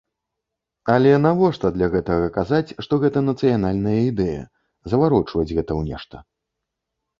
Але 0.93 1.11
навошта 1.25 1.71
для 1.75 1.89
гэтага 1.97 2.31
казаць, 2.39 2.73
што 2.87 2.93
гэта 3.05 3.25
нацыянальная 3.29 3.95
ідэя, 4.09 4.41
заварочваць 4.95 5.49
гэта 5.57 5.69
ў 5.79 5.95
нешта? 5.95 6.27